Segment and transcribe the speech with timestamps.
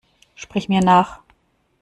[0.33, 1.19] Sprich mir nach!